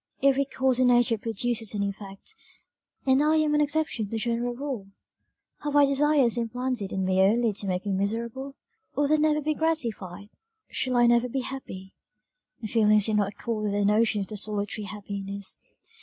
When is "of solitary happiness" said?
14.27-15.59